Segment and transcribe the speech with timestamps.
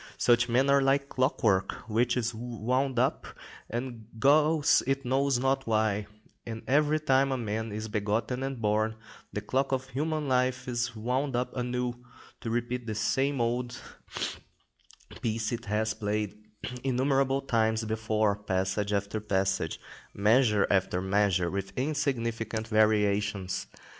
[0.17, 3.27] Such men are like clockwork, which is wound up,
[3.69, 6.07] and goes it knows not why;
[6.43, 8.95] and every time a man is begotten and born,
[9.31, 11.93] the clock of human life is wound up anew,
[12.39, 13.77] to repeat the same old
[15.21, 16.35] piece it has played
[16.83, 19.79] innumerable times before, passage after passage,
[20.15, 23.67] measure after measure, with insignificant variations.